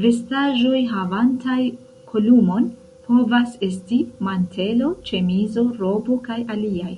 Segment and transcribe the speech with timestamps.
[0.00, 1.60] Vestaĵoj havantaj
[2.10, 2.66] kolumon
[3.06, 6.92] povas esti: mantelo, ĉemizo, robo kaj aliaj.